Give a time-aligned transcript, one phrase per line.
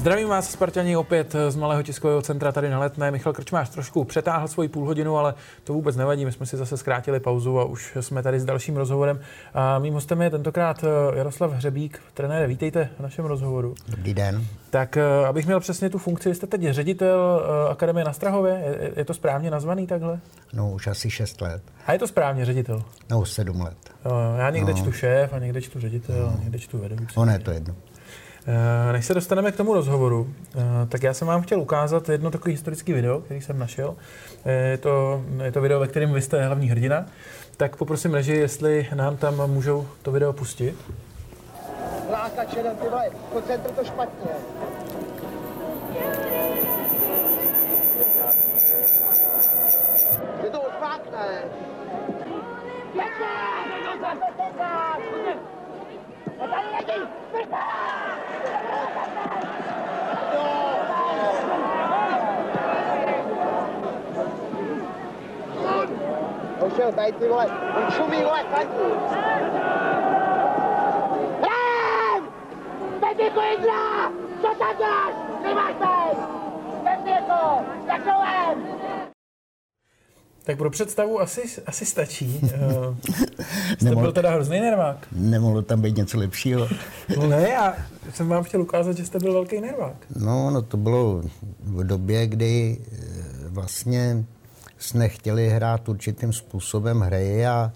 [0.00, 3.10] Zdravím vás, Spartani, opět z Malého tiskového centra tady na Letné.
[3.10, 5.34] Michal Krčmář trošku přetáhl svoji půl hodinu, ale
[5.64, 6.24] to vůbec nevadí.
[6.24, 9.20] My jsme si zase zkrátili pauzu a už jsme tady s dalším rozhovorem.
[9.54, 12.00] A mým hostem je tentokrát eh, Jaroslav Hřebík.
[12.14, 13.74] Trenére, vítejte v našem rozhovoru.
[13.88, 14.46] Dobrý den.
[14.70, 18.52] Tak eh, abych měl přesně tu funkci, jste teď ředitel eh, Akademie na Strahově.
[18.52, 20.20] Je, je to správně nazvaný takhle?
[20.52, 21.62] No, už asi 6 let.
[21.86, 22.82] A je to správně ředitel?
[23.10, 23.76] No, 7 let.
[24.36, 24.78] Já někde no.
[24.78, 26.40] čtu šéf a někde čtu ředitel, no.
[26.42, 27.16] někde čtu vedoucí.
[27.16, 27.74] Ono je to jedno.
[28.46, 32.30] Eh, než se dostaneme k tomu rozhovoru, eh, tak já jsem vám chtěl ukázat jedno
[32.30, 33.96] takový historický video, který jsem našel.
[34.44, 37.06] Eh, je to, je to video, ve kterém vy jste hlavní hrdina.
[37.56, 40.74] Tak poprosím režii, jestli nám tam můžou to video pustit.
[42.08, 44.30] Vláka čerem, ty vole, koncentr to špatně.
[50.42, 51.42] Ty to odfákne.
[52.92, 53.50] Pěkně!
[56.90, 57.00] Tady
[57.34, 57.50] lidi!
[66.60, 68.94] Došel tady ty vole, on šumí vole, fandí.
[71.40, 72.28] Hrám!
[73.00, 74.12] Teď jako jedna!
[74.40, 75.14] Co tam dáš?
[75.42, 76.40] Nemáš teď!
[80.44, 82.40] Tak pro představu asi, asi stačí.
[82.44, 82.48] Eh,
[83.76, 85.06] jste Nemohl, byl teda hrozný nervák.
[85.12, 86.68] Nemohlo tam být něco lepšího.
[87.16, 87.76] No ne, já
[88.14, 89.96] jsem vám chtěl ukázat, že jste byl velký nervák.
[90.16, 91.22] No, no to bylo
[91.60, 92.96] v době, kdy eh,
[93.48, 94.24] vlastně
[94.78, 97.72] jsme chtěli hrát určitým způsobem hry a,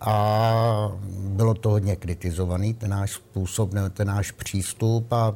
[0.00, 5.34] a bylo to hodně kritizovaný, ten náš způsob, ten náš přístup a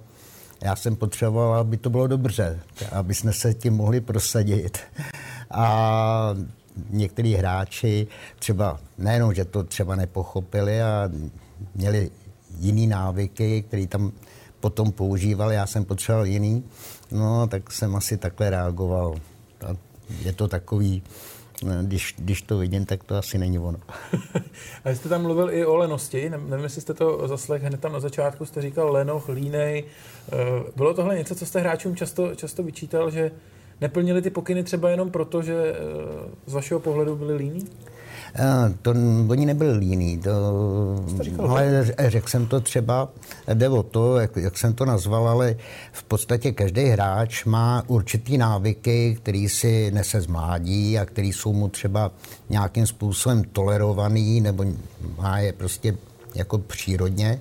[0.62, 2.60] já jsem potřeboval, aby to bylo dobře,
[2.92, 4.78] aby jsme se tím mohli prosadit.
[5.54, 6.36] A
[6.90, 8.06] některý hráči
[8.38, 11.10] třeba nejenom, že to třeba nepochopili a
[11.74, 12.10] měli
[12.58, 14.12] jiný návyky, který tam
[14.60, 16.64] potom používali, já jsem potřeboval jiný,
[17.12, 19.14] no tak jsem asi takhle reagoval.
[19.66, 19.76] A
[20.22, 21.02] je to takový,
[21.82, 23.78] když, když to vidím, tak to asi není ono.
[24.84, 27.92] A jste tam mluvil i o lenosti, ne, nevím, jestli jste to zaslech hned tam
[27.92, 29.84] na začátku, jste říkal lenoch, línej.
[29.84, 30.34] Eh,
[30.76, 33.30] bylo tohle něco, co jste hráčům často, často vyčítal, že
[33.80, 35.76] neplnili ty pokyny třeba jenom proto, že eh,
[36.46, 37.68] z vašeho pohledu byli líní?
[38.82, 38.90] To,
[39.28, 40.30] oni nebyli líní, to,
[41.38, 43.08] ale řekl jsem to třeba,
[43.54, 45.56] jde o to, jak, jak jsem to nazval, ale
[45.92, 51.52] v podstatě každý hráč má určitý návyky, který si nese z mládí a který jsou
[51.52, 52.10] mu třeba
[52.50, 54.64] nějakým způsobem tolerovaný nebo
[55.18, 55.96] má je prostě
[56.34, 57.38] jako přírodně.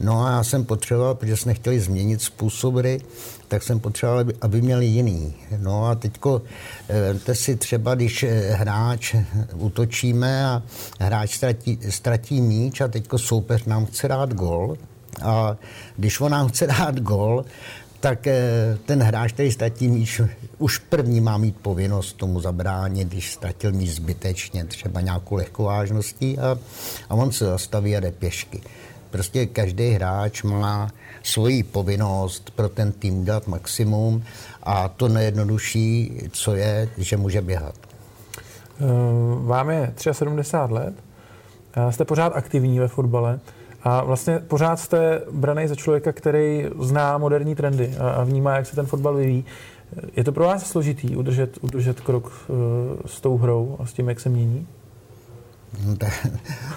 [0.00, 3.00] No a já jsem potřeboval, protože jsme chtěli změnit způsob hry,
[3.48, 5.34] tak jsem potřeboval, aby, měli jiný.
[5.58, 6.42] No a teďko,
[6.88, 9.14] vemte si třeba, když eh, hráč
[9.54, 10.62] utočíme a
[11.00, 14.76] hráč ztratí, ztratí míč a teďko soupeř nám chce dát gol
[15.22, 15.56] a
[15.96, 17.44] když on nám chce dát gol,
[18.00, 20.20] tak eh, ten hráč, který ztratí míč,
[20.58, 26.58] už první má mít povinnost tomu zabránit, když ztratil míč zbytečně, třeba nějakou lehkovážností a,
[27.08, 28.60] a on se zastaví a jde pěšky.
[29.10, 30.90] Prostě každý hráč má
[31.22, 34.22] svoji povinnost pro ten tým dát maximum
[34.62, 37.74] a to nejjednodušší, co je, že může běhat.
[38.80, 38.84] Eh,
[39.38, 40.94] vám je 73 let,
[41.90, 43.40] jste pořád aktivní ve fotbale
[43.82, 48.76] a vlastně pořád jste braný za člověka, který zná moderní trendy a vnímá, jak se
[48.76, 49.44] ten fotbal vyvíjí.
[50.16, 52.52] Je to pro vás složitý udržet, udržet krok eh,
[53.06, 54.66] s tou hrou a s tím, jak se mění?
[55.98, 56.26] Tak,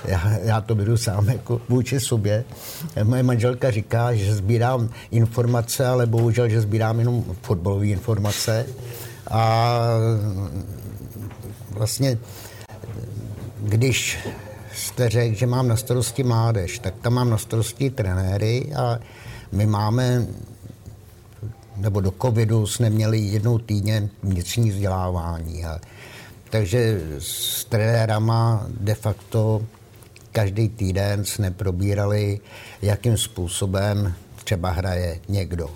[0.05, 2.43] já, já to beru sám jako vůči sobě.
[3.03, 8.65] Moje manželka říká, že sbírám informace, ale bohužel, že sbírám jenom fotbalové informace.
[9.31, 9.79] A
[11.69, 12.17] vlastně,
[13.61, 14.17] když
[14.73, 18.99] jste řekl, že mám na starosti mládež, tak tam mám na starosti trenéry a
[19.51, 20.27] my máme
[21.77, 25.65] nebo do covidu jsme měli jednou týdně vnitřní vzdělávání.
[25.65, 25.79] A
[26.53, 29.65] takže s trenérama de facto
[30.31, 32.39] každý týden jsme probírali,
[32.81, 35.69] jakým způsobem třeba hraje někdo.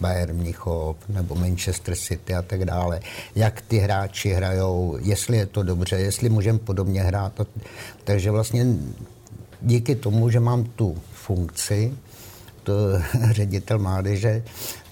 [0.00, 3.00] Bayern Mnichov nebo Manchester City a tak dále.
[3.36, 7.40] Jak ty hráči hrajou, jestli je to dobře, jestli můžeme podobně hrát.
[8.04, 8.66] Takže vlastně
[9.62, 11.92] díky tomu, že mám tu funkci,
[12.62, 12.72] to
[13.30, 14.42] ředitel mládeže,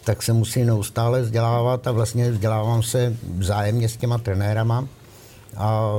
[0.05, 4.89] tak se musím neustále vzdělávat a vlastně vzdělávám se vzájemně s těma trenérama
[5.61, 5.93] a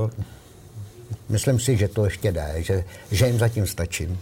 [1.30, 4.20] myslím si, že to ještě jde, že, že jim zatím stačím.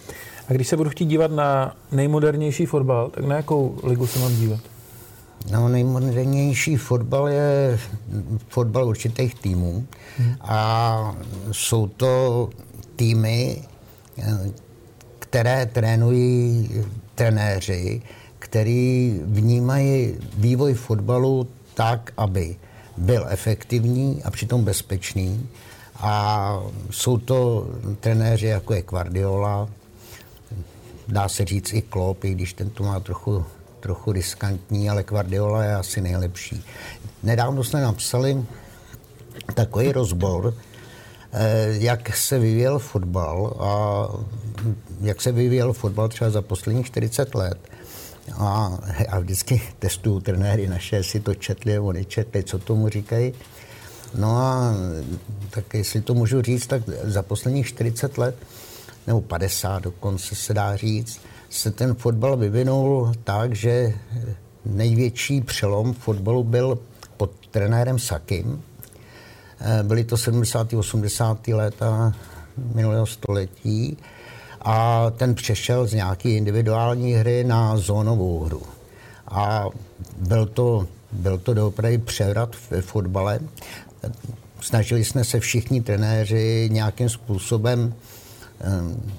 [0.49, 4.35] A když se budu chtít dívat na nejmodernější fotbal, tak na jakou ligu se mám
[4.35, 4.59] dívat?
[5.51, 7.79] No, nejmodernější fotbal je
[8.47, 9.87] fotbal určitých týmů
[10.17, 10.35] hmm.
[10.41, 11.15] a
[11.51, 12.49] jsou to
[12.95, 13.63] týmy,
[15.19, 16.69] které trénují
[17.15, 18.01] trenéři,
[18.39, 22.55] který vnímají vývoj fotbalu tak, aby
[22.99, 25.49] byl efektivní a přitom bezpečný.
[25.95, 27.67] A jsou to
[27.99, 29.69] trenéři jako je Guardiola,
[31.07, 33.45] dá se říct i Klopp, i když ten to má trochu,
[33.79, 36.63] trochu riskantní, ale Guardiola je asi nejlepší.
[37.23, 38.45] Nedávno jsme napsali
[39.53, 40.53] takový rozbor,
[41.31, 43.71] eh, jak se vyvíjel fotbal a
[45.01, 47.57] jak se vyvíjel fotbal třeba za posledních 40 let.
[48.37, 48.79] A,
[49.09, 53.33] a vždycky testuju trenéry naše, si to četli, oni četli, co tomu říkají.
[54.15, 54.73] No a
[55.49, 58.35] tak jestli to můžu říct, tak za posledních 40 let,
[59.07, 63.93] nebo 50 dokonce se dá říct, se ten fotbal vyvinul tak, že
[64.65, 66.79] největší přelom fotbalu byl
[67.17, 68.63] pod trenérem Sakim.
[69.59, 70.73] Eh, byly to 70.
[70.73, 71.47] 80.
[71.47, 72.13] léta
[72.75, 73.97] minulého století
[74.69, 78.61] a ten přešel z nějaké individuální hry na zónovou hru.
[79.27, 79.65] A
[80.17, 83.39] byl to, byl to doopravdy převrat ve fotbale.
[84.61, 87.93] Snažili jsme se všichni trenéři nějakým způsobem
[88.79, 89.13] um,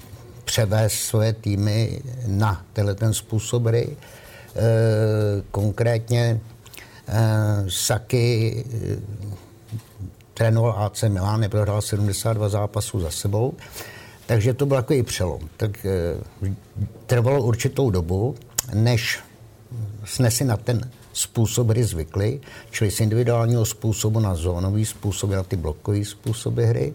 [0.45, 3.87] převést svoje týmy na tenhle ten způsob hry.
[3.89, 3.97] E,
[5.51, 6.39] konkrétně
[7.07, 7.19] e,
[7.69, 8.97] Saky e,
[10.33, 13.53] trénoval AC Milan, neprohrál 72 zápasů za sebou.
[14.25, 15.49] Takže to byl takový přelom.
[15.57, 16.15] Tak e,
[17.05, 18.35] trvalo určitou dobu,
[18.73, 19.19] než
[20.05, 22.39] jsme si na ten způsob hry zvykli,
[22.71, 26.93] čili z individuálního způsobu na zónový způsob, na ty blokové způsoby hry.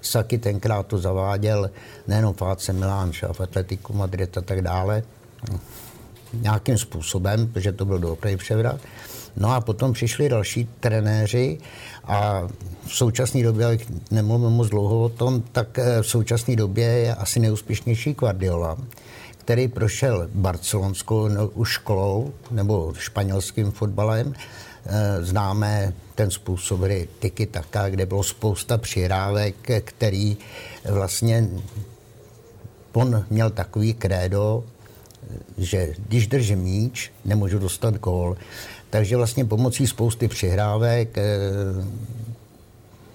[0.00, 1.70] Saky tenkrát to zaváděl
[2.06, 5.02] nejenom v AC Milan, v Atletiku Madrid a tak dále,
[6.32, 8.80] nějakým způsobem, protože to byl dobrý převrat.
[9.36, 11.58] No a potom přišli další trenéři
[12.04, 12.48] a
[12.86, 13.78] v současné době, ale
[14.10, 18.76] nemluvím moc dlouho o tom, tak eh, v současné době je asi nejúspěšnější Guardiola,
[19.38, 24.34] který prošel barcelonskou no, školou nebo španělským fotbalem.
[24.86, 29.54] Eh, známe ten způsob hry tiki taka, kde bylo spousta přihrávek,
[29.84, 30.36] který
[30.90, 31.48] vlastně
[32.92, 34.64] on měl takový krédo,
[35.58, 38.36] že když držím míč, nemůžu dostat gól.
[38.90, 41.24] Takže vlastně pomocí spousty přihrávek eh,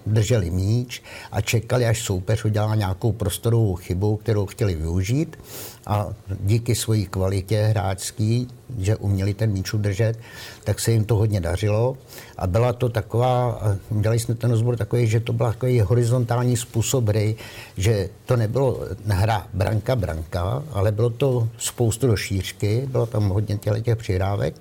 [0.06, 1.02] drželi míč
[1.32, 5.38] a čekali, až soupeř udělá nějakou prostorovou chybu, kterou chtěli využít
[5.86, 6.06] a
[6.40, 10.18] díky své kvalitě hráčský, že uměli ten míč udržet,
[10.64, 11.96] tak se jim to hodně dařilo
[12.36, 17.08] a byla to taková, dělali jsme ten rozbor takový, že to byl takový horizontální způsob
[17.08, 17.36] hry,
[17.76, 23.96] že to nebylo hra branka-branka, ale bylo to spoustu do šířky, bylo tam hodně těch
[23.96, 24.54] přihrávek.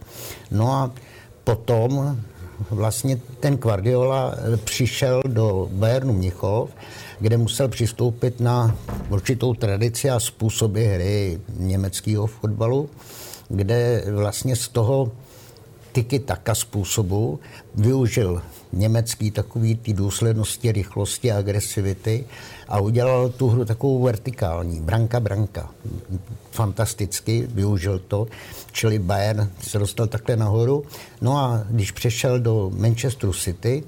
[0.52, 0.92] No a
[1.44, 2.22] potom
[2.69, 6.69] vlastně ten Guardiola přišel do Bayernu Mnichov,
[7.19, 8.75] kde musel přistoupit na
[9.10, 12.90] určitou tradici a způsoby hry německého fotbalu,
[13.50, 15.12] kde vlastně z toho
[15.92, 17.40] tyky taka způsobu
[17.75, 18.42] využil
[18.74, 22.25] německý takový ty důslednosti, rychlosti, agresivity
[22.71, 25.69] a udělal tu hru takovou vertikální, branka, branka.
[26.51, 28.27] Fantasticky využil to,
[28.71, 30.83] čili Bayern se dostal takhle nahoru.
[31.21, 33.83] No a když přešel do Manchesteru City,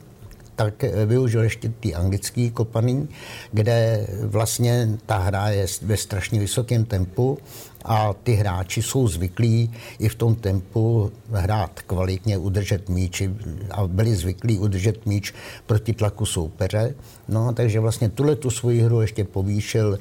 [0.55, 3.09] tak využil ještě ty anglický kopaný,
[3.51, 7.37] kde vlastně ta hra je ve strašně vysokém tempu
[7.85, 13.23] a ty hráči jsou zvyklí i v tom tempu hrát kvalitně, udržet míč
[13.71, 15.33] a byli zvyklí udržet míč
[15.65, 16.95] proti tlaku soupeře.
[17.27, 19.99] No, takže vlastně tuhle tu svoji hru ještě povýšil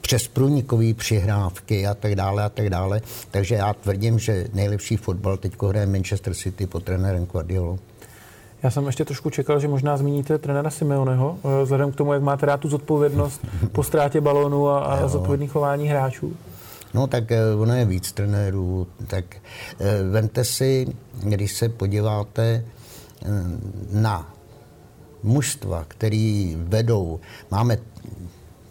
[0.00, 3.00] přes průnikové přihrávky a tak dále a tak dále.
[3.30, 7.78] Takže já tvrdím, že nejlepší fotbal teď hraje Manchester City pod trenérem Guardiolou.
[8.66, 12.22] Já jsem ještě trošku čekal, že možná zmíníte trenéra Simeoneho, eh, vzhledem k tomu, jak
[12.22, 16.36] máte rád tu zodpovědnost po ztrátě balónu a, a zodpovědný chování hráčů.
[16.94, 18.86] No tak eh, ono je víc trenérů.
[19.06, 20.86] Tak eh, vente si,
[21.22, 22.64] když se podíváte
[23.92, 24.34] na
[25.22, 27.20] mužstva, který vedou,
[27.50, 27.78] máme,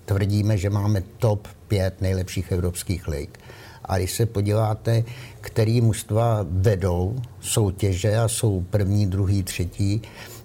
[0.05, 3.39] tvrdíme, že máme top 5 nejlepších evropských lig.
[3.85, 5.03] A když se podíváte,
[5.41, 10.01] který mužstva vedou soutěže a jsou první, druhý, třetí,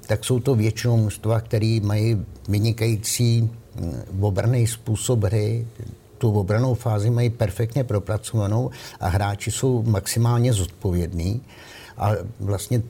[0.06, 5.66] tak jsou to většinou mužstva, které mají vynikající mm, obraný způsob hry,
[6.18, 8.70] tu obranou fázi mají perfektně propracovanou
[9.00, 11.42] a hráči jsou maximálně zodpovědní.
[11.96, 12.82] A vlastně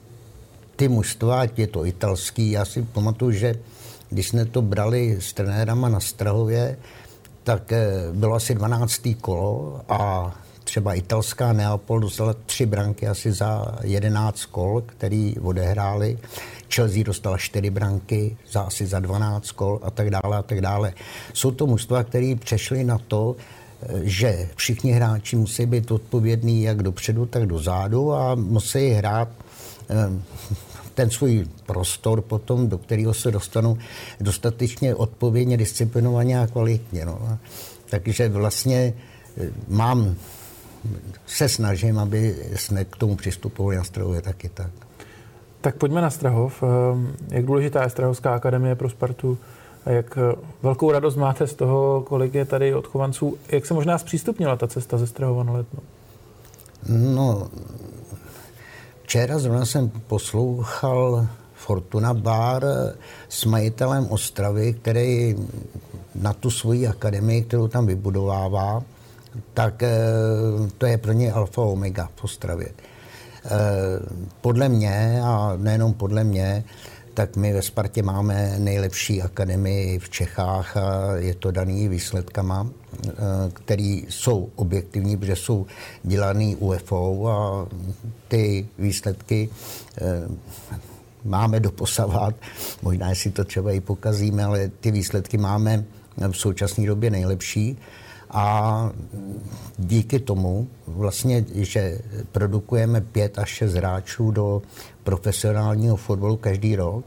[0.77, 3.55] ty mužstva, ať je to italský, já si pamatuju, že
[4.09, 6.77] když jsme to brali s trenérama na Strahově,
[7.45, 9.03] tak eh, bylo asi 12.
[9.21, 10.33] kolo a
[10.71, 16.19] třeba italská Neapol dostala tři branky asi za 11 kol, který odehráli.
[16.75, 20.93] Chelsea dostala čtyři branky za asi za 12 kol a tak dále a tak dále.
[21.33, 23.37] Jsou to mužstva, které přešly na to,
[24.03, 29.29] že všichni hráči musí být odpovědní jak dopředu, tak dozadu a musí hrát
[29.91, 30.23] eh,
[30.95, 33.79] ten svůj prostor potom, do kterého se dostanou
[34.21, 37.05] dostatečně odpovědně, disciplinovaně a kvalitně.
[37.05, 37.39] No.
[37.91, 38.95] Takže vlastně
[39.37, 40.15] eh, mám,
[41.27, 44.71] se snažím, aby jsme k tomu přistupovali na Strahově taky tak.
[45.61, 46.63] Tak pojďme na Strahov.
[46.63, 49.39] Ehm, jak důležitá je Strahovská akademie pro Spartu?
[49.85, 53.37] A jak eh, velkou radost máte z toho, kolik je tady odchovanců?
[53.49, 55.81] Jak se možná zpřístupnila ta cesta ze Strahova na Letno?
[56.89, 57.49] No,
[59.03, 62.65] včera zrovna jsem poslouchal Fortuna Bar
[63.29, 65.37] s majitelem Ostravy, který
[66.15, 68.83] na tu svoji akademii, kterou tam vybudovává,
[69.55, 69.91] tak eh,
[70.79, 72.69] to je pro ně alfa omega v Ostravě.
[72.69, 73.51] Eh,
[74.41, 76.65] podle mě, a nejenom podle mě,
[77.15, 82.67] tak my ve Spartě máme nejlepší akademii v Čechách a je to daný výsledkama,
[83.09, 83.11] eh,
[83.53, 85.67] který jsou objektivní, protože jsou
[86.03, 87.67] dělaný UFO a
[88.29, 89.49] ty výsledky
[91.25, 92.35] máme doposavat.
[92.83, 95.85] Možná si to třeba i pokazíme, ale ty výsledky máme
[96.17, 97.79] v současné době nejlepší.
[98.31, 98.91] A
[99.79, 101.99] díky tomu, vlastně, že
[102.33, 104.63] produkujeme pět až šest hráčů do
[105.05, 107.05] profesionálního fotbalu každý rok,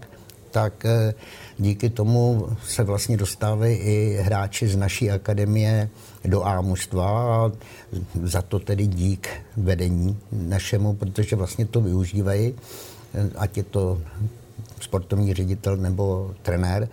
[0.52, 1.14] tak eh,
[1.58, 5.90] díky tomu se vlastně dostávají i hráči z naší akademie
[6.26, 6.64] do A
[7.02, 7.52] a
[8.24, 12.54] za to tedy dík vedení našemu, protože vlastně to využívají,
[13.14, 14.02] eh, ať je to
[14.80, 16.88] sportovní ředitel nebo trenér.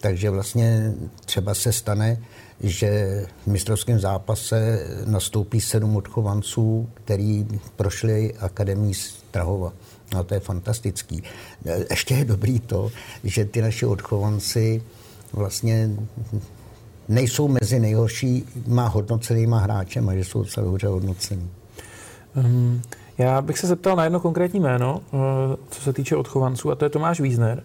[0.00, 2.18] Takže vlastně třeba se stane,
[2.62, 9.72] že v mistrovském zápase nastoupí sedm odchovanců, který prošli akademii Strahova.
[10.14, 11.22] No to je fantastický.
[11.90, 12.90] Ještě je dobrý to,
[13.24, 14.82] že ty naši odchovanci
[15.32, 15.90] vlastně
[17.08, 21.50] nejsou mezi nejhoršíma hodnocenýma hráčem a že jsou docela dobře hodnocení.
[22.36, 22.82] Um,
[23.18, 25.20] já bych se zeptal na jedno konkrétní jméno, uh,
[25.70, 27.62] co se týče odchovanců, a to je Tomáš Vízner.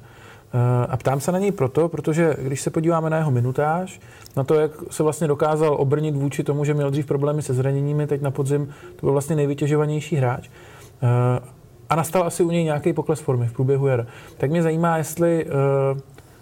[0.58, 4.00] Uh, a ptám se na něj proto, protože když se podíváme na jeho minutáž,
[4.38, 8.08] na to, jak se vlastně dokázal obrnit vůči tomu, že měl dřív problémy se zraněními,
[8.08, 10.50] teď na podzim to byl vlastně nejvytěžovanější hráč.
[10.50, 11.10] Uh,
[11.90, 14.06] a nastal asi u něj nějaký pokles formy v průběhu jara.
[14.38, 15.52] Tak mě zajímá, jestli uh,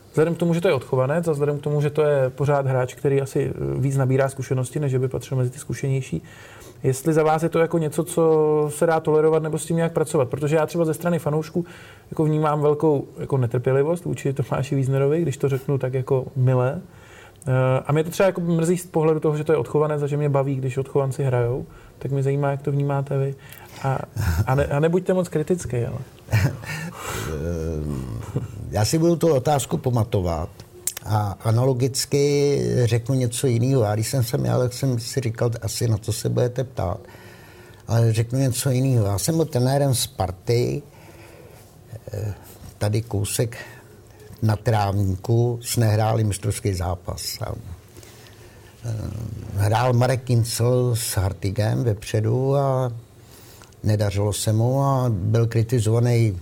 [0.10, 2.66] vzhledem k tomu, že to je odchovanec a vzhledem k tomu, že to je pořád
[2.66, 6.24] hráč, který asi víc nabírá zkušenosti, než by patřil mezi ty zkušenější,
[6.86, 8.24] jestli za vás je to jako něco, co
[8.74, 10.30] se dá tolerovat nebo s tím nějak pracovat.
[10.30, 11.66] Protože já třeba ze strany fanoušků
[12.12, 16.82] jako vnímám velkou jako netrpělivost vůči Tomáši Víznerovi, když to řeknu tak jako milé.
[17.48, 20.08] Eh, a mě to třeba jako mrzí z pohledu toho, že to je odchovanec a
[20.08, 21.66] že mě baví, když odchovanci hrajou,
[22.00, 23.36] tak mě zajímá, jak to vnímáte vy.
[23.84, 24.00] A,
[24.48, 25.98] a, ne, a nebuďte moc kritický, ale.
[28.72, 30.50] Já si budu tu otázku pamatovat
[31.06, 33.84] a analogicky řeknu něco jiného.
[33.84, 37.00] Já když jsem se měl, jsem si říkal, asi na to se budete ptát,
[37.88, 39.06] ale řeknu něco jiného.
[39.06, 40.82] Já jsem byl trenérem Sparty,
[42.14, 42.34] eh,
[42.78, 43.58] tady kousek
[44.42, 47.38] na trávníku jsme hráli mistrovský zápas.
[47.42, 47.56] Eh,
[49.56, 52.92] hrál Marek Kincel s Hartigem vepředu a
[53.84, 56.40] nedařilo se mu a byl kritizovaný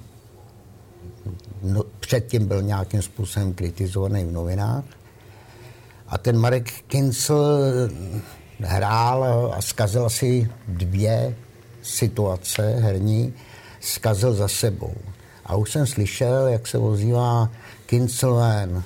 [1.63, 4.84] no, předtím byl nějakým způsobem kritizovaný v novinách.
[6.08, 7.60] A ten Marek Kincel
[8.60, 11.36] hrál a zkazil asi dvě
[11.82, 13.34] situace herní,
[13.82, 14.93] zkazil za sebou.
[15.46, 17.50] A už jsem slyšel, jak se vozívá
[17.86, 18.84] Kincelven.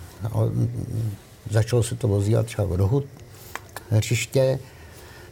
[1.50, 3.04] Začalo se to vozívat třeba v rohu
[3.90, 4.60] hřiště.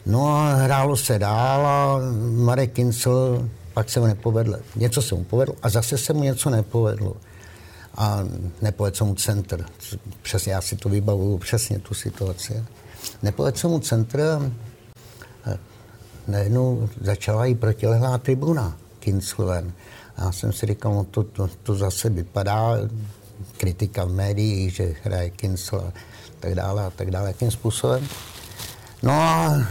[0.06, 2.00] No a hrálo se dál a
[2.36, 4.58] Marek Kincel pak se mu nepovedlo.
[4.76, 7.16] Něco se mu povedlo a zase se mu něco nepovedlo.
[7.96, 8.24] A
[8.62, 9.64] nepovedl se mu centr.
[10.22, 12.64] Přesně, já si to vybavuju přesně tu situaci.
[13.22, 15.50] Nepovedl se mu centr a
[16.28, 19.72] najednou začala i protilehlá tribuna Kinclven.
[20.16, 22.76] A já jsem si říkal, no to, to, to zase vypadá,
[23.56, 25.92] kritika v médiích, že hraje Kincl a
[26.40, 28.08] tak dále a tak dále, jakým způsobem.
[29.02, 29.66] No a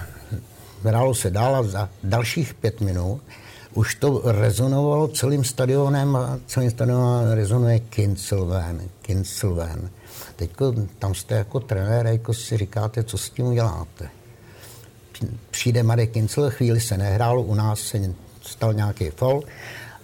[0.84, 3.22] hrálo se dál a za dalších pět minut
[3.75, 9.89] už to rezonovalo celým stadionem a celým stadionem rezonuje Kinselven, Kinselven.
[10.36, 10.51] Teď
[11.00, 14.10] tam jste jako trenér, jako si říkáte, co s tím uděláte.
[15.51, 19.44] Přijde Marek Kincel, chvíli se nehrálo, u nás se stal nějaký fol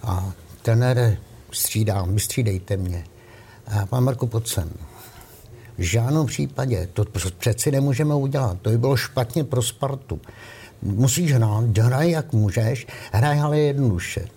[0.02, 1.18] a trenér
[1.52, 3.04] střídá, vystřídejte mě.
[3.66, 4.70] A pan Marko, pojď sem.
[5.78, 7.04] V žádném případě, to
[7.38, 10.20] přeci nemůžeme udělat, to by bylo špatně pro Spartu
[10.82, 14.28] musíš hrát, hraj jak můžeš, hraj ale jednoduše.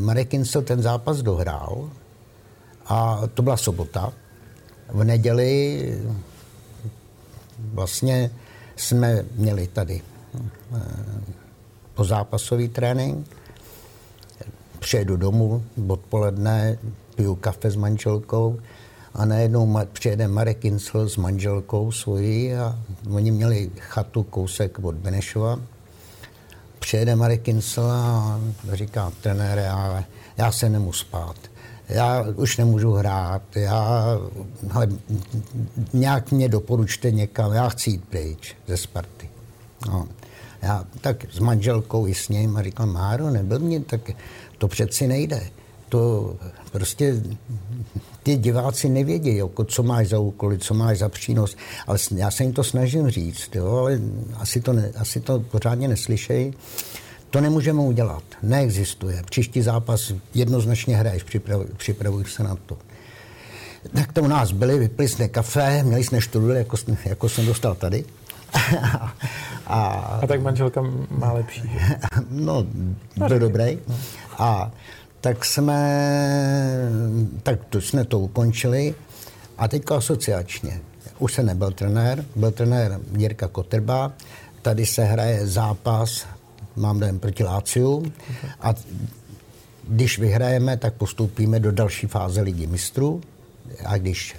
[0.00, 1.90] Marek Kincel ten zápas dohrál
[2.86, 4.12] a to byla sobota.
[4.88, 5.92] V neděli
[7.58, 8.30] vlastně
[8.76, 10.80] jsme měli tady eh,
[11.94, 13.26] pozápasový trénink,
[14.78, 16.78] přijedu domů odpoledne,
[17.14, 18.58] piju kafe s manželkou
[19.18, 22.78] a najednou přijede Marek Insel s manželkou svojí a
[23.10, 25.60] oni měli chatu kousek od Benešova.
[26.78, 28.40] Přijede Marek Insel a
[28.72, 30.04] říká, trenére, ale
[30.36, 31.36] já se nemůžu spát
[31.88, 34.04] já už nemůžu hrát, já,
[34.70, 34.88] hele,
[35.92, 39.28] nějak mě doporučte někam, já chci jít pryč ze Sparty.
[39.88, 40.08] No.
[40.62, 44.10] Já tak s manželkou i s ním a říkal, Máro, nebyl mě, tak
[44.58, 45.50] to přeci nejde.
[45.88, 46.34] To
[46.72, 47.22] prostě
[48.22, 52.42] ty diváci nevědí, jako, co máš za úkoly, co máš za přínos, ale já se
[52.42, 54.00] jim to snažím říct, jo, ale
[54.34, 56.54] asi to, ne, asi to pořádně neslyšejí.
[57.30, 58.22] To nemůžeme udělat.
[58.42, 59.22] Neexistuje.
[59.30, 62.78] Příští zápas jednoznačně hraješ, připravuj, připravuj se na to.
[63.94, 67.74] Tak to u nás byli, vypili jsme kafe, měli jsme študl, jako, jako jsem dostal
[67.74, 68.04] tady.
[69.66, 69.78] a,
[70.22, 71.62] a tak manželka má lepší.
[72.30, 72.66] No,
[73.16, 73.78] no byl dobrý.
[73.88, 73.94] No.
[74.38, 74.72] A
[75.20, 75.80] tak jsme,
[77.42, 78.94] tak to jsme to ukončili
[79.58, 80.80] a teďka asociačně.
[81.18, 84.12] Už se nebyl trenér, byl trenér Jirka Kotrba,
[84.62, 86.26] tady se hraje zápas
[86.78, 88.12] mám dojem proti Láciu
[88.60, 88.74] a
[89.88, 93.20] když vyhrajeme, tak postoupíme do další fáze ligy mistrů
[93.84, 94.34] a když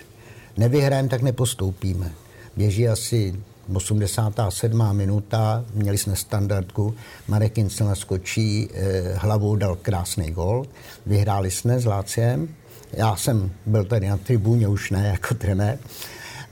[0.58, 2.12] nevyhrajeme, tak nepostoupíme.
[2.58, 3.36] Běží asi
[3.74, 4.94] 87.
[4.94, 6.96] minuta, měli jsme standardku,
[7.28, 10.66] Marek Incel naskočí, eh, hlavou dal krásný gol,
[11.06, 12.48] vyhráli jsme s Láciem,
[12.94, 15.80] já jsem byl tady na tribuně, už ne jako trenér,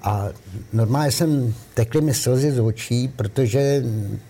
[0.02, 0.26] a
[0.74, 3.84] normálně jsem tekly mi slzy z očí, protože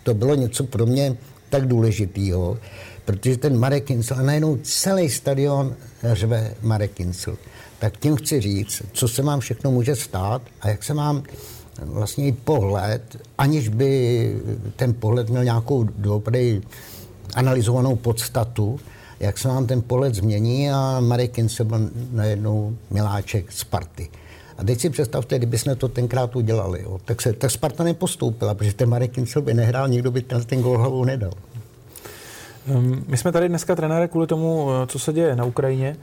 [0.04, 1.18] to bylo něco pro mě
[1.50, 2.58] tak důležitýho,
[3.06, 7.38] protože ten Marek Kincel, a najednou celý stadion řve Marek Kincel.
[7.80, 11.24] Tak tím chci říct, co se vám všechno může stát a jak se vám
[11.86, 14.42] vlastně i pohled, aniž by
[14.76, 16.62] ten pohled měl nějakou dobrý
[17.36, 18.80] analyzovanou podstatu,
[19.20, 24.10] jak se vám ten pohled změní a Marek Kincel byl najednou miláček Sparty.
[24.58, 28.54] A teď si představte, kdyby jsme to tenkrát udělali, jo, tak, se, tak Sparta nepostoupila,
[28.54, 31.32] protože ten Marek Kincel by nehrál, nikdo by ten, ten gol hlavou nedal.
[32.68, 35.98] Um, my jsme tady dneska trenére kvůli tomu, eh, co se děje na Ukrajině.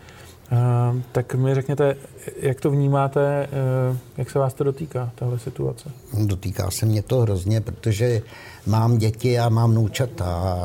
[0.52, 1.96] Uh, tak mi řekněte,
[2.36, 3.48] jak to vnímáte,
[3.90, 5.90] uh, jak se vás to dotýká, tahle situace?
[6.26, 8.22] Dotýká se mě to hrozně, protože
[8.66, 10.58] mám děti a mám noučata.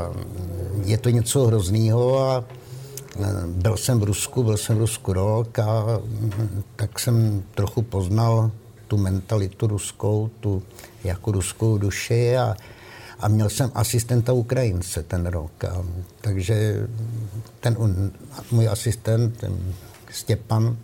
[0.86, 2.44] Je to něco hrozného a
[3.48, 5.86] byl jsem v Rusku, byl jsem v Rusku rok a
[6.76, 8.52] tak jsem trochu poznal
[8.88, 10.64] tu mentalitu ruskou, tu
[11.04, 12.56] jako ruskou duši a,
[13.20, 15.64] a měl jsem asistenta Ukrajince ten rok.
[15.64, 15.86] A,
[16.22, 16.88] takže
[17.60, 17.78] ten
[18.52, 19.74] můj asistent, ten
[20.12, 20.78] Stěpan,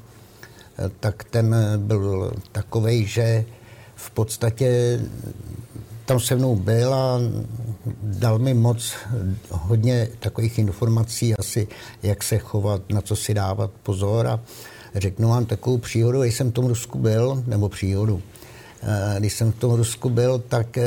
[1.00, 3.46] tak ten byl takový, že
[3.96, 5.00] v podstatě
[6.06, 7.20] tam se mnou byl a
[8.04, 8.94] dal mi moc
[9.52, 11.68] hodně takových informací asi,
[12.04, 14.40] jak se chovat, na co si dávat pozor a
[14.96, 18.22] řeknu vám takovou příhodu, když jsem v tom Rusku byl, nebo příhodu,
[19.20, 20.84] když jsem v tom Rusku byl, tak eh,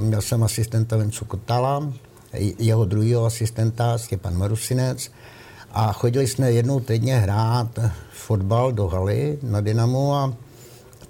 [0.00, 1.92] měl jsem asistenta Vencu Kotala,
[2.58, 5.10] jeho druhého asistenta Stěpan Marusinec
[5.72, 7.78] a chodili jsme jednou týdně hrát
[8.12, 10.34] fotbal do haly na Dynamo a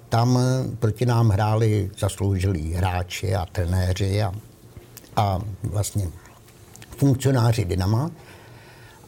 [0.09, 0.39] tam
[0.79, 4.33] proti nám hráli zasloužilí hráči a trenéři a,
[5.15, 6.07] a vlastně
[6.97, 8.11] funkcionáři Dynama.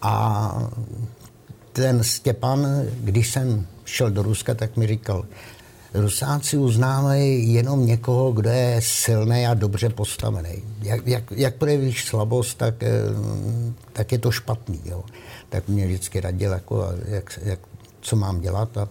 [0.02, 0.56] A
[1.74, 2.68] ten Stěpan,
[3.00, 5.26] když jsem šel do Ruska, tak mi říkal,
[5.96, 10.64] Rusáci uznávají jenom někoho, kdo je silný a dobře postavený.
[10.82, 12.90] Jak, jak, jak projevíš slabost, tak, eh,
[13.94, 14.82] tak je to špatný.
[14.86, 15.04] Jo.
[15.50, 17.60] Tak mě vždycky radil, jako, jak, jak,
[18.02, 18.78] co mám dělat.
[18.78, 18.88] A,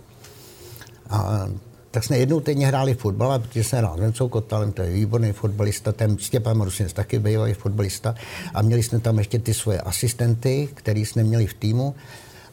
[1.11, 1.49] a
[1.95, 4.91] tak jsme jednou týdně hráli fotbal, a protože jsem hrál s Vencou Kotalem, to je
[4.91, 8.15] výborný fotbalista, ten Stěpán Marusinec taky bývalý fotbalista
[8.55, 11.95] a měli jsme tam ještě ty svoje asistenty, který jsme měli v týmu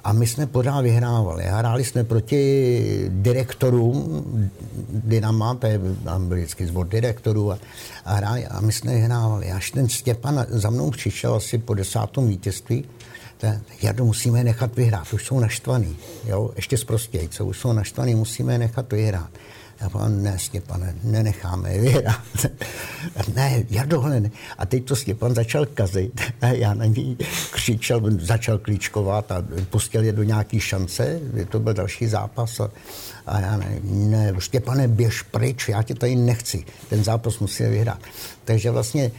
[0.04, 1.44] a my jsme pořád vyhrávali.
[1.44, 4.24] Hráli jsme proti direktorům
[4.90, 5.80] Dynama, to je
[6.28, 7.60] vždycky zbor direktorů a,
[8.06, 9.52] a, hráli, a my jsme vyhrávali.
[9.52, 12.86] Až ten Stěpan za mnou přišel asi po desátom vítězství,
[13.82, 16.78] Jardo, musíme nechat vyhrát, už jsou naštvaný, jo, ještě
[17.30, 19.30] co už jsou naštvaný, musíme nechat vyhrát.
[19.82, 22.22] Já říkám, ne, Stěpane, nenecháme je vyhrát.
[23.36, 24.32] ne, Jardo, ne.
[24.58, 26.22] A teď to Stěpan začal kazit.
[26.52, 27.18] Já na něj
[27.52, 31.20] křičel, začal klíčkovat a pustil je do nějaký šance.
[31.50, 32.60] To byl další zápas.
[32.60, 32.70] A,
[33.26, 36.66] a já ne, ne, Štěpane, běž pryč, já tě tady nechci.
[36.90, 38.00] Ten zápas musí vyhrát.
[38.46, 39.12] Takže vlastně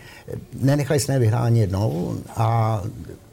[0.61, 2.81] nenechali jsme vyhrát ani jednou a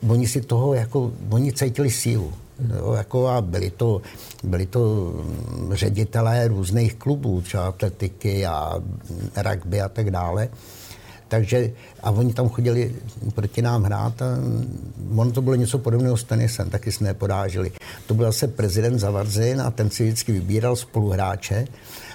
[0.08, 2.34] oni si toho, jako, oni cítili sílu.
[2.68, 4.02] Jo, jako a byli to,
[4.44, 5.14] byli to
[5.72, 8.74] ředitelé různých klubů, třeba atletiky a
[9.38, 10.50] rugby a tak dále.
[11.30, 11.72] Takže,
[12.04, 12.96] a oni tam chodili
[13.36, 14.26] proti nám hrát a
[15.16, 17.72] ono to bylo něco podobného s tenisem, taky jsme nepodážili.
[18.08, 21.68] To byl zase prezident Zavarzin a ten si vždycky vybíral spoluhráče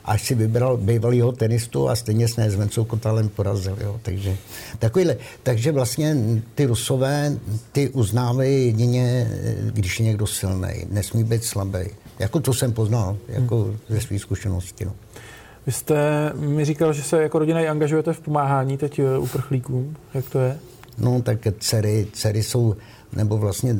[0.04, 3.76] až si vybral bývalýho tenistu a stejně s s Vencou Kotalem porazil.
[3.80, 4.00] Jo.
[4.02, 4.36] Takže,
[4.78, 6.16] takovýhle, takže vlastně
[6.54, 7.38] ty Rusové,
[7.72, 9.30] ty uznávají jedině,
[9.72, 10.86] když je někdo silný.
[10.90, 11.84] Nesmí být slabý.
[12.18, 13.78] Jako to jsem poznal, jako hmm.
[13.88, 14.84] ze své zkušenosti.
[14.84, 14.92] No.
[15.66, 19.96] Vy jste mi říkal, že se jako rodina angažujete v pomáhání teď eh, uprchlíkům.
[20.14, 20.58] Jak to je?
[20.98, 22.76] No, tak dcery, dcery jsou,
[23.12, 23.76] nebo vlastně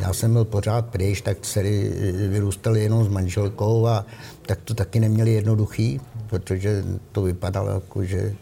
[0.00, 1.92] já jsem byl pořád pryč, tak dcery
[2.28, 4.06] vyrůstaly jenom s manželkou a
[4.46, 8.34] tak to taky neměli jednoduchý, protože to vypadalo jako, že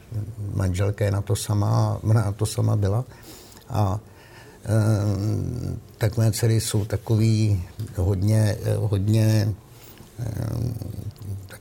[0.54, 3.04] manželka je na to sama, na to sama byla.
[3.68, 4.00] A
[4.64, 4.68] e,
[5.98, 7.62] tak mé dcery jsou takový
[7.96, 9.54] hodně, hodně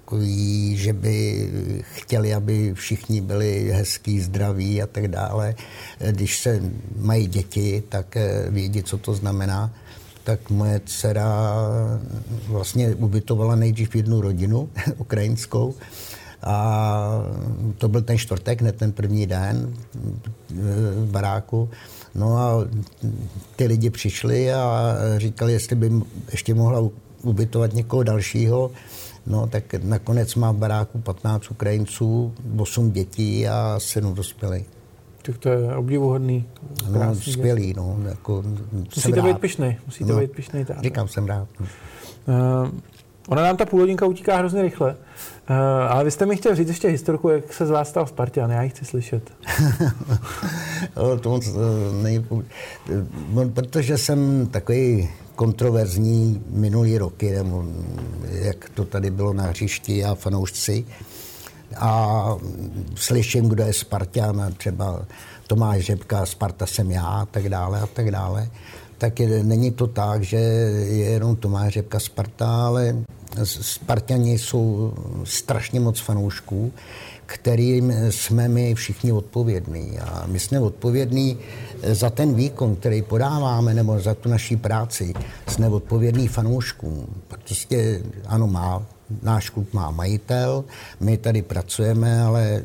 [0.07, 1.49] takový, že by
[1.81, 5.55] chtěli, aby všichni byli hezký, zdraví a tak dále.
[6.11, 6.61] Když se
[6.95, 9.71] mají děti, tak eh, vědí, co to znamená.
[10.23, 11.27] Tak moje dcera
[12.47, 15.75] vlastně ubytovala nejdřív jednu rodinu ukrajinskou,
[16.43, 17.23] a
[17.77, 19.73] to byl ten čtvrtek, ne ten první den
[20.49, 21.69] v baráku.
[22.15, 22.67] No a
[23.55, 25.91] ty lidi přišli a říkali, jestli by
[26.31, 26.89] ještě mohla
[27.21, 28.71] ubytovat někoho dalšího.
[29.27, 34.65] No, tak nakonec má v baráku 15 Ukrajinců, 8 dětí a 7 dospělých.
[35.21, 36.45] Tak to je obdivuhodný.
[36.89, 37.97] No, skvělý, no.
[38.09, 40.65] Jako, Musíte být pišný, musíte no, být pišný.
[40.65, 40.81] Táta.
[40.81, 41.47] Říkám, jsem rád.
[41.59, 42.69] Uh,
[43.27, 44.95] ona nám ta půl hodinka utíká hrozně rychle,
[45.49, 48.51] uh, ale vy jste mi chtěl říct ještě historku, jak se z vás stal Spartan,
[48.51, 49.31] já ji chci slyšet.
[51.21, 51.53] to moc uh,
[52.03, 52.23] nej...
[53.53, 57.65] Protože jsem takový kontroverzní minulý roky, nebo
[58.31, 60.85] jak to tady bylo na hřišti a fanoušci.
[61.77, 62.35] A
[62.95, 65.05] slyším, kdo je Spartan, třeba
[65.47, 68.49] Tomáš Řepka, Sparta jsem já, a tak dále, a tak dále.
[68.97, 72.95] Tak je, není to tak, že je jenom Tomáš Řepka Sparta, ale
[73.43, 76.71] Spartani jsou strašně moc fanoušků
[77.27, 79.99] kterým jsme my všichni odpovědní.
[79.99, 81.37] A my jsme odpovědní
[81.83, 85.13] za ten výkon, který podáváme, nebo za tu naší práci.
[85.47, 87.07] Jsme odpovědní fanouškům.
[87.27, 88.85] Prostě ano, má,
[89.23, 90.63] náš klub má majitel,
[90.99, 92.63] my tady pracujeme, ale e,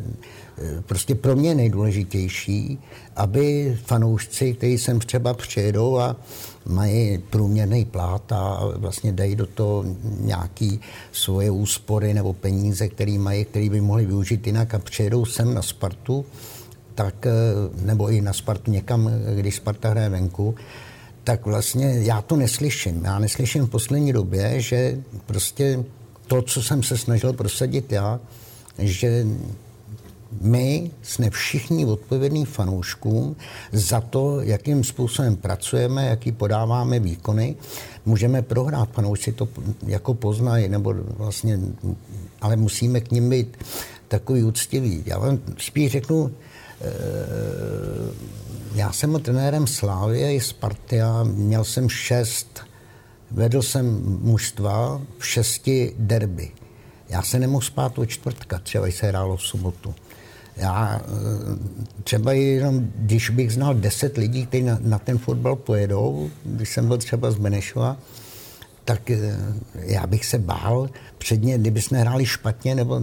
[0.87, 2.79] prostě pro mě nejdůležitější,
[3.17, 6.17] aby fanoušci, kteří sem třeba přijedou a
[6.67, 9.85] mají průměrný plát a vlastně dají do toho
[10.21, 10.81] nějaký
[11.13, 15.63] svoje úspory nebo peníze, které mají, které by mohli využít jinak a přijedou sem na
[15.63, 16.25] Spartu,
[16.95, 17.33] tak, eh,
[17.85, 20.55] nebo i na Spartu někam, když Sparta hraje venku,
[21.25, 23.05] tak vlastně já to neslyším.
[23.05, 25.85] Já neslyším v poslední době, že prostě
[26.27, 28.21] to, co jsem se snažil prosadit já,
[28.79, 29.27] že
[30.41, 33.37] my jsme všichni odpovědní fanouškům
[33.73, 37.57] za to, jakým způsobem pracujeme, jaký podáváme výkony.
[38.05, 39.49] Můžeme prohrát, fanoušci to
[39.87, 41.59] jako poznají, nebo vlastně,
[42.41, 43.57] ale musíme k ním být
[44.09, 45.03] takový úctivý.
[45.07, 46.31] Já vám spíš řeknu,
[46.81, 46.85] eh,
[48.75, 50.41] já jsem trenérem Slávy i
[51.03, 52.61] a měl jsem šest,
[53.31, 56.51] vedl jsem mužstva v šesti derby.
[57.09, 59.95] Já se nemohl spát od čtvrtka, třeba se hrálo v sobotu.
[60.57, 66.31] Já eh, třeba jenom, když bych znal deset lidí, kteří na, na ten fotbal pojedou,
[66.45, 67.97] když jsem byl třeba z Benešova,
[68.85, 69.39] tak eh,
[69.75, 73.01] já bych se bál předně, kdyby jsme hráli špatně, nebo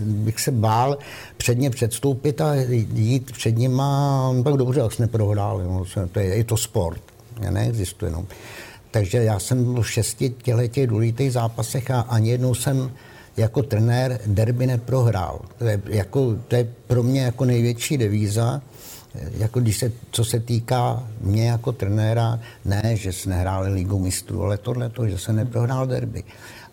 [0.00, 0.98] bych se bál
[1.36, 2.54] předně předstoupit a
[2.94, 7.02] jít před nima, tak dobře, jak jsme prohráli, no, to je, je to sport,
[7.50, 8.10] neexistuje.
[8.10, 8.26] No.
[8.90, 12.90] Takže já jsem byl v šesti těchto těch důležitých zápasech a ani jednou jsem
[13.36, 15.40] jako trenér derby neprohrál.
[15.58, 18.62] To je, jako, to je pro mě jako největší devíza,
[19.14, 24.42] jako když se, co se týká mě jako trenéra, ne, že se nehráli ligu mistrů,
[24.42, 26.24] ale tohle to, že se neprohrál derby.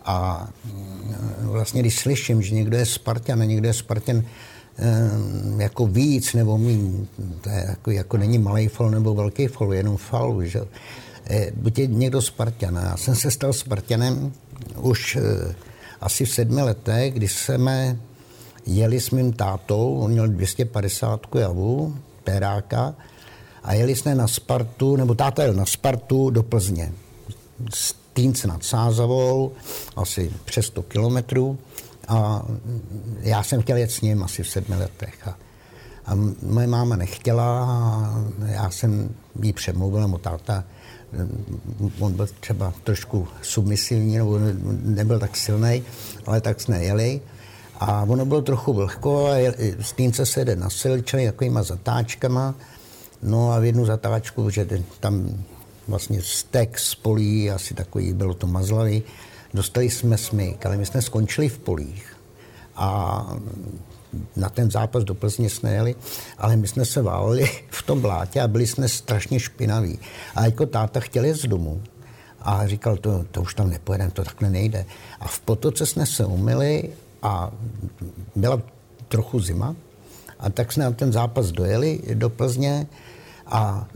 [0.04, 4.22] A mm, vlastně, když slyším, že někdo je Spartan a někdo je Spartan
[4.76, 7.06] ehm, jako víc nebo míň,
[7.40, 10.60] to je jako, jako není malý fal nebo velký fal, jenom fal, že
[11.30, 12.74] e, buď je někdo Spartan.
[12.74, 14.32] Já jsem se stal Spartanem
[14.76, 15.20] už e,
[16.00, 17.96] asi v sedmi letech, kdy jsme
[18.66, 22.94] jeli s mým tátou, on měl 250 javu, péráka,
[23.62, 26.92] a jeli jsme na Spartu, nebo táta jel na Spartu do Plzně.
[27.74, 29.52] Z Týnce nad Sázavou,
[29.96, 31.58] asi přes 100 kilometrů.
[32.08, 32.42] A
[33.20, 35.28] já jsem chtěl jet s ním asi v sedmi letech.
[35.28, 35.36] A,
[36.06, 40.64] a moje máma nechtěla, a já jsem jí přemluvil, nebo táta
[41.98, 44.38] on byl třeba trošku submisivní, nebo
[44.82, 45.82] nebyl tak silný,
[46.26, 47.20] ale tak jsme jeli.
[47.80, 52.54] A ono bylo trochu vlhko a s tím se jde na silčany takovýma zatáčkama.
[53.22, 54.66] No a v jednu zatáčku, že
[55.00, 55.44] tam
[55.88, 59.02] vlastně stek z polí, asi takový, bylo to mazlavý,
[59.54, 62.16] dostali jsme smyk, ale my jsme skončili v polích.
[62.76, 63.36] A
[64.36, 65.94] na ten zápas do Plzně jsme jeli,
[66.38, 69.98] ale my jsme se váleli v tom blátě a byli jsme strašně špinaví.
[70.34, 71.82] A jako táta chtěl jít z domu.
[72.42, 74.86] A říkal, to, to už tam nepojedeme, to takhle nejde.
[75.20, 76.90] A v potoce jsme se umyli
[77.22, 77.50] a
[78.36, 78.62] byla
[79.08, 79.76] trochu zima.
[80.38, 82.86] A tak jsme na ten zápas dojeli do Plzně
[83.46, 83.86] a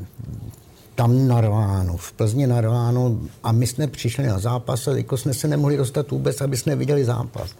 [0.94, 5.48] tam narváno, v Plzni narváno a my jsme přišli na zápas a jako jsme se
[5.48, 7.50] nemohli dostat vůbec, aby jsme viděli zápas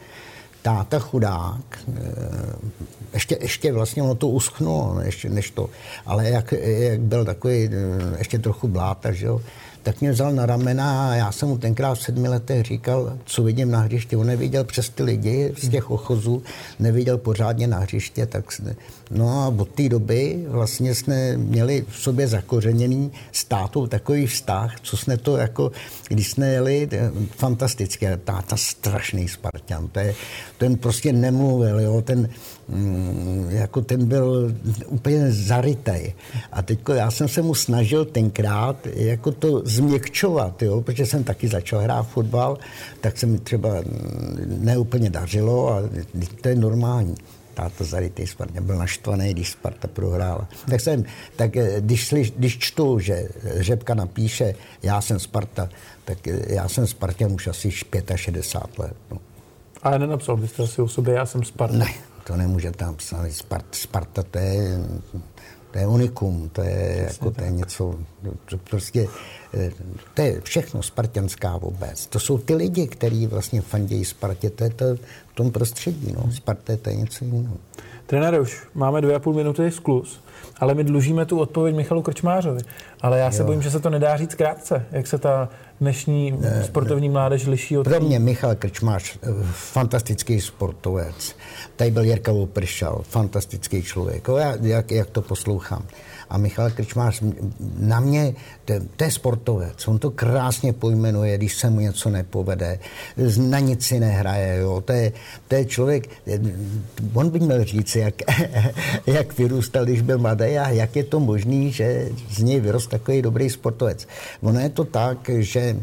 [0.65, 2.57] táta chudák, eh,
[3.13, 5.71] ještě, ještě vlastně ono to uschnulo, ještě než to,
[6.07, 9.41] ale jak, jak byl takový eh, ještě trochu bláta, že jo,
[9.85, 13.43] tak mě vzal na ramena a já jsem mu tenkrát v sedmi letech říkal, co
[13.43, 14.17] vidím na hřišti.
[14.17, 16.43] On neviděl přes ty lidi z těch ochozů,
[16.79, 18.45] neviděl pořádně na hřiště, tak
[19.11, 24.97] no a od té doby vlastně jsme měli v sobě zakořeněný státu takový vztah, co
[24.97, 25.73] jsme to jako,
[26.09, 26.89] když jsme jeli,
[27.37, 30.15] fantastické, táta strašný Spartan, to je,
[30.59, 32.29] ten prostě nemluvil, jo, ten,
[33.49, 34.55] jako ten byl
[34.87, 36.15] úplně zarytej.
[36.53, 41.49] A teď já jsem se mu snažil tenkrát jako to změkčovat, jo, protože jsem taky
[41.49, 42.59] začal hrát fotbal,
[43.01, 43.69] tak se mi třeba
[44.47, 45.83] neúplně dařilo a
[46.41, 47.15] to je normální
[47.55, 50.49] táta zarytý Sparta, byl naštvaný, když Sparta prohrála.
[50.71, 51.05] Tak jsem,
[51.37, 55.69] tak eh, když, slyš, když čtu, že Řepka napíše, já jsem Sparta,
[56.05, 58.97] tak eh, já jsem Spartan už asi 65 let.
[59.11, 59.19] No.
[59.83, 61.77] Ale nenapsal byste asi o sobě, já jsem Sparta.
[61.77, 61.87] Ne,
[62.27, 63.33] to nemůže tam psát.
[63.33, 64.79] Sparta, Sparta to je,
[65.71, 67.95] to je unikum, to je, jako, to je něco,
[68.45, 69.09] to prostě,
[69.55, 69.71] eh,
[70.15, 72.07] to je všechno spartianská vůbec.
[72.07, 74.85] To jsou ty lidi, kteří vlastně fandějí Spartě, to je to
[75.33, 76.33] v tom prostředí, no.
[76.33, 77.57] Sparta to je něco jiného.
[78.07, 80.21] Trenére, už máme dvě a půl minuty sklus,
[80.57, 82.61] ale my dlužíme tu odpověď Michalu Krčmářovi.
[83.01, 83.47] Ale já se jo.
[83.47, 85.49] bojím, že se to nedá říct krátce, jak se ta
[85.81, 87.13] dnešní ne, sportovní ne.
[87.13, 87.85] mládež liší od...
[87.85, 91.37] Pro mě Michal Krčmář, eh, fantastický sportovec.
[91.77, 94.29] Tady byl Jirka Pršal, fantastický člověk.
[94.63, 95.87] Jak, jak to poslouchám.
[96.35, 97.23] A Michal Krčmář
[97.79, 98.35] na mě,
[98.97, 102.79] to, je sportovec, on to krásně pojmenuje, když se mu něco nepovede,
[103.39, 104.81] na nic si nehraje, jo.
[104.81, 105.13] To, je,
[105.49, 106.09] to je člověk,
[107.15, 108.15] on by měl říct, jak,
[109.07, 113.23] jak vyrůstal, když byl mladý a jak je to možné, že z něj vyrost takový
[113.23, 114.09] dobrý sportovec.
[114.43, 115.77] Ono je to tak, že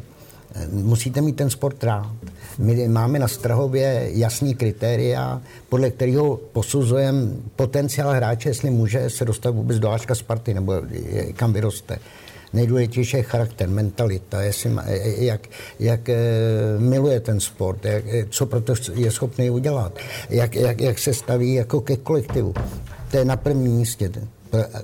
[0.71, 2.11] musíte mít ten sport rád.
[2.57, 9.51] My máme na Strahově jasný kritéria, podle kterého posuzujeme potenciál hráče, jestli může se dostat
[9.51, 10.73] vůbec do Ačka Sparty nebo
[11.35, 11.99] kam vyroste.
[12.53, 14.71] Nejdůležitější je charakter, mentalita, jestli,
[15.17, 15.47] jak,
[15.79, 16.17] jak eh,
[16.77, 21.81] miluje ten sport, jak, co proto je schopný udělat, jak, jak, jak se staví jako
[21.81, 22.53] ke kolektivu.
[23.11, 24.11] To je na prvním místě.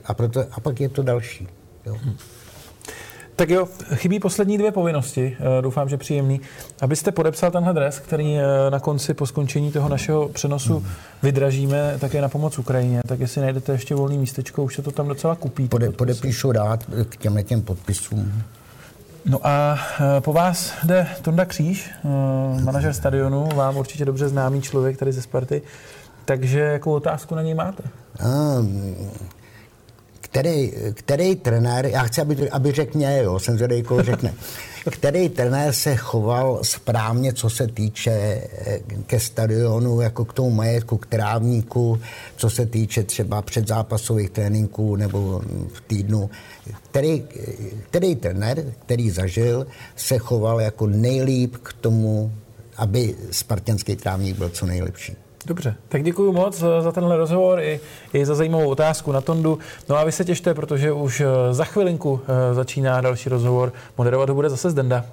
[0.04, 1.48] A, proto, a pak je to další.
[1.86, 1.98] Jo.
[3.38, 6.42] Tak jo, chybí poslední dvě povinnosti, eh, doufám, že příjemný.
[6.82, 10.86] Abyste podepsal tenhle dres, který eh, na konci po skončení toho našeho přenosu
[11.24, 15.08] vydražíme také na pomoc Ukrajině, tak jestli najdete ještě volný místečko, už se to tam
[15.08, 15.68] docela kupí.
[15.68, 18.44] Pode, podepíšu rád k těmhle těm podpisům.
[19.26, 19.80] No a
[20.18, 21.92] eh, po vás jde Tonda Kříž,
[22.64, 25.62] manažer stadionu, vám určitě dobře známý člověk tady ze Sparty.
[26.26, 27.84] Takže jakou otázku na něj máte?
[28.60, 28.96] Um,
[30.30, 34.34] který, který trenér, já chci, aby, aby řekl mě, jo, jsem zvědavý, koho řekne,
[34.90, 40.98] který trenér se choval správně, co se týče eh, ke stadionu, jako k tomu majetku,
[40.98, 42.00] k trávníku,
[42.36, 45.42] co se týče třeba předzápasových tréninků nebo
[45.74, 46.30] v týdnu.
[46.92, 47.24] Který,
[47.90, 52.32] který trenér, který zažil, se choval jako nejlíp k tomu,
[52.78, 55.27] aby spartianský trávník byl co nejlepší.
[55.48, 57.80] Dobře, tak děkuji moc za tenhle rozhovor i,
[58.14, 59.60] i za zajímavou otázku na Tondu.
[59.90, 63.74] No a vy se těšte, protože už za chvilinku eh, začíná další rozhovor.
[63.98, 65.06] Moderovat ho bude zase Zdenda.